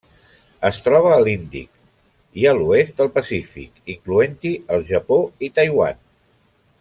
Es 0.69 0.77
troba 0.85 1.11
a 1.15 1.19
l'Índic 1.25 2.39
i 2.43 2.49
a 2.51 2.55
l'oest 2.61 3.01
del 3.01 3.11
Pacífic, 3.19 3.79
incloent-hi 3.97 4.55
el 4.79 4.87
Japó 4.93 5.21
i 5.49 5.55
Taiwan. 5.61 6.05